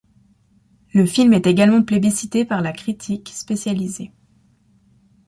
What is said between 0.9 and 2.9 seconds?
Le film est également plébiscité par la